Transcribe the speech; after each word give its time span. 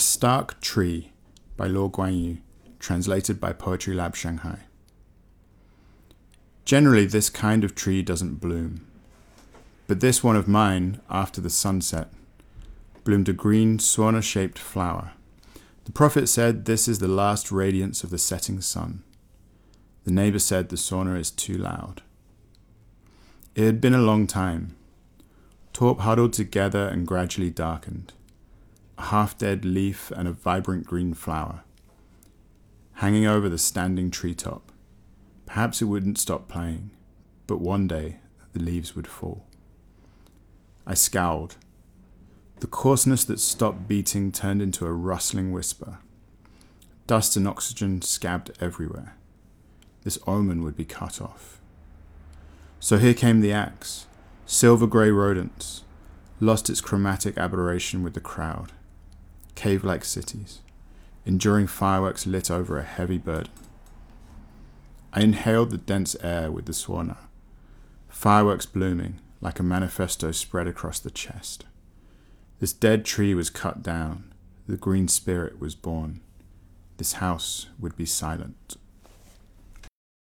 Stark 0.00 0.60
Tree 0.62 1.12
by 1.56 1.68
Luo 1.68 1.90
Guanyu, 1.90 2.38
translated 2.78 3.38
by 3.38 3.52
Poetry 3.52 3.94
Lab 3.94 4.16
Shanghai. 4.16 4.60
Generally, 6.64 7.06
this 7.06 7.28
kind 7.28 7.64
of 7.64 7.74
tree 7.74 8.02
doesn't 8.02 8.36
bloom, 8.36 8.86
but 9.86 10.00
this 10.00 10.24
one 10.24 10.36
of 10.36 10.48
mine, 10.48 11.00
after 11.10 11.40
the 11.40 11.50
sunset, 11.50 12.08
bloomed 13.04 13.28
a 13.28 13.34
green 13.34 13.76
swana 13.76 14.22
shaped 14.22 14.58
flower. 14.58 15.12
The 15.84 15.92
prophet 15.92 16.28
said 16.28 16.64
this 16.64 16.88
is 16.88 16.98
the 16.98 17.08
last 17.08 17.52
radiance 17.52 18.02
of 18.02 18.10
the 18.10 18.18
setting 18.18 18.60
sun. 18.62 19.02
The 20.04 20.12
neighbor 20.12 20.38
said 20.38 20.68
the 20.68 20.76
sauna 20.76 21.18
is 21.18 21.30
too 21.30 21.58
loud. 21.58 22.02
It 23.54 23.64
had 23.64 23.80
been 23.80 23.94
a 23.94 23.98
long 23.98 24.26
time. 24.26 24.76
Torp 25.74 26.00
huddled 26.00 26.32
together 26.32 26.88
and 26.88 27.06
gradually 27.06 27.50
darkened 27.50 28.14
a 29.00 29.04
half 29.04 29.38
dead 29.38 29.64
leaf, 29.64 30.10
and 30.10 30.28
a 30.28 30.32
vibrant 30.32 30.86
green 30.86 31.14
flower. 31.14 31.64
Hanging 32.94 33.26
over 33.26 33.48
the 33.48 33.56
standing 33.56 34.10
treetop. 34.10 34.70
Perhaps 35.46 35.80
it 35.80 35.86
wouldn't 35.86 36.18
stop 36.18 36.48
playing, 36.48 36.90
but 37.46 37.62
one 37.62 37.88
day 37.88 38.18
the 38.52 38.60
leaves 38.60 38.94
would 38.94 39.06
fall. 39.06 39.46
I 40.86 40.92
scowled. 40.92 41.56
The 42.60 42.66
coarseness 42.66 43.24
that 43.24 43.40
stopped 43.40 43.88
beating 43.88 44.32
turned 44.32 44.60
into 44.60 44.84
a 44.84 44.92
rustling 44.92 45.50
whisper. 45.50 46.00
Dust 47.06 47.38
and 47.38 47.48
oxygen 47.48 48.02
scabbed 48.02 48.50
everywhere. 48.60 49.16
This 50.04 50.18
omen 50.26 50.62
would 50.62 50.76
be 50.76 50.84
cut 50.84 51.22
off. 51.22 51.58
So 52.80 52.98
here 52.98 53.14
came 53.14 53.40
the 53.40 53.52
axe, 53.52 54.06
silver 54.44 54.86
grey 54.86 55.10
rodents, 55.10 55.84
lost 56.38 56.68
its 56.68 56.82
chromatic 56.82 57.38
aberration 57.38 58.02
with 58.02 58.12
the 58.12 58.20
crowd 58.20 58.72
cave 59.60 59.84
like 59.84 60.06
cities, 60.06 60.60
enduring 61.26 61.66
fireworks 61.66 62.26
lit 62.26 62.50
over 62.50 62.78
a 62.78 62.82
heavy 62.82 63.18
burden. 63.18 63.52
I 65.12 65.20
inhaled 65.20 65.68
the 65.70 65.76
dense 65.76 66.16
air 66.22 66.50
with 66.50 66.64
the 66.64 66.72
swana, 66.72 67.18
fireworks 68.08 68.64
blooming 68.64 69.20
like 69.42 69.60
a 69.60 69.62
manifesto 69.62 70.32
spread 70.32 70.66
across 70.66 70.98
the 70.98 71.10
chest. 71.10 71.66
This 72.58 72.72
dead 72.72 73.04
tree 73.04 73.34
was 73.34 73.50
cut 73.50 73.82
down, 73.82 74.32
the 74.66 74.78
green 74.78 75.08
spirit 75.08 75.60
was 75.60 75.74
born. 75.74 76.22
This 76.96 77.14
house 77.14 77.66
would 77.78 77.96
be 77.96 78.06
silent. 78.06 78.78